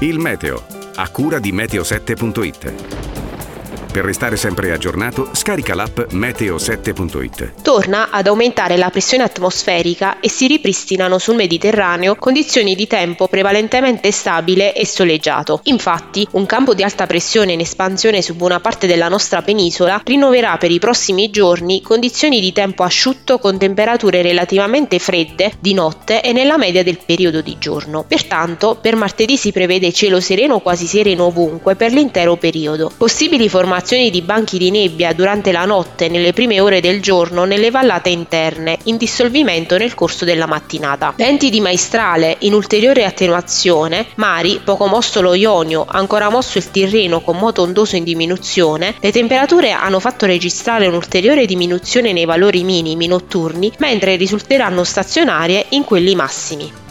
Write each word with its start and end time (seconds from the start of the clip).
Il 0.00 0.18
meteo, 0.18 0.62
a 0.96 1.08
cura 1.08 1.38
di 1.38 1.52
meteo7.it. 1.52 3.15
Per 3.96 4.04
restare 4.04 4.36
sempre 4.36 4.72
aggiornato, 4.72 5.30
scarica 5.32 5.74
l'app 5.74 6.12
meteo7.it. 6.12 7.62
Torna 7.62 8.10
ad 8.10 8.26
aumentare 8.26 8.76
la 8.76 8.90
pressione 8.90 9.22
atmosferica 9.22 10.20
e 10.20 10.28
si 10.28 10.46
ripristinano 10.46 11.16
sul 11.16 11.36
Mediterraneo 11.36 12.14
condizioni 12.16 12.74
di 12.74 12.86
tempo 12.86 13.26
prevalentemente 13.26 14.10
stabile 14.10 14.74
e 14.74 14.84
soleggiato. 14.84 15.60
Infatti, 15.62 16.28
un 16.32 16.44
campo 16.44 16.74
di 16.74 16.82
alta 16.82 17.06
pressione 17.06 17.54
in 17.54 17.60
espansione 17.60 18.20
su 18.20 18.34
buona 18.34 18.60
parte 18.60 18.86
della 18.86 19.08
nostra 19.08 19.40
penisola 19.40 20.02
rinnoverà 20.04 20.58
per 20.58 20.70
i 20.70 20.78
prossimi 20.78 21.30
giorni 21.30 21.80
condizioni 21.80 22.42
di 22.42 22.52
tempo 22.52 22.82
asciutto 22.82 23.38
con 23.38 23.56
temperature 23.56 24.20
relativamente 24.20 24.98
fredde 24.98 25.54
di 25.58 25.72
notte 25.72 26.20
e 26.20 26.34
nella 26.34 26.58
media 26.58 26.82
del 26.82 26.98
periodo 27.02 27.40
di 27.40 27.56
giorno. 27.58 28.04
Pertanto, 28.06 28.76
per 28.78 28.94
martedì 28.94 29.38
si 29.38 29.52
prevede 29.52 29.90
cielo 29.90 30.20
sereno 30.20 30.58
quasi 30.58 30.86
sereno 30.86 31.24
ovunque 31.24 31.76
per 31.76 31.94
l'intero 31.94 32.36
periodo. 32.36 32.92
Possibili 32.94 33.48
formazioni 33.48 33.84
formazioni 33.86 34.10
di 34.10 34.22
banchi 34.22 34.58
di 34.58 34.72
nebbia 34.72 35.12
durante 35.12 35.52
la 35.52 35.64
notte 35.64 36.08
nelle 36.08 36.32
prime 36.32 36.58
ore 36.58 36.80
del 36.80 37.00
giorno 37.00 37.44
nelle 37.44 37.70
vallate 37.70 38.08
interne, 38.08 38.78
in 38.84 38.96
dissolvimento 38.96 39.76
nel 39.76 39.94
corso 39.94 40.24
della 40.24 40.46
mattinata. 40.46 41.14
Venti 41.16 41.50
di 41.50 41.60
maestrale 41.60 42.34
in 42.40 42.52
ulteriore 42.52 43.04
attenuazione, 43.04 44.08
mari, 44.16 44.60
poco 44.64 44.88
mosso 44.88 45.20
lo 45.20 45.34
Ionio, 45.34 45.84
ancora 45.88 46.30
mosso 46.30 46.58
il 46.58 46.68
Tirreno 46.68 47.20
con 47.20 47.36
moto 47.36 47.62
ondoso 47.62 47.94
in 47.94 48.02
diminuzione, 48.02 48.96
le 48.98 49.12
temperature 49.12 49.70
hanno 49.70 50.00
fatto 50.00 50.26
registrare 50.26 50.88
un'ulteriore 50.88 51.46
diminuzione 51.46 52.12
nei 52.12 52.24
valori 52.24 52.64
minimi 52.64 53.06
notturni, 53.06 53.70
mentre 53.78 54.16
risulteranno 54.16 54.82
stazionarie 54.82 55.66
in 55.70 55.84
quelli 55.84 56.16
massimi. 56.16 56.85